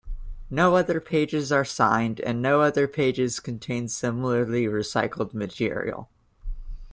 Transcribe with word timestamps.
No 0.49 0.75
other 0.77 0.99
pages 0.99 1.51
are 1.51 1.63
signed 1.63 2.19
and 2.21 2.41
no 2.41 2.61
other 2.61 2.87
pages 2.87 3.39
contain 3.39 3.87
similarly 3.87 4.63
recycled 4.65 5.31
material. 5.35 6.09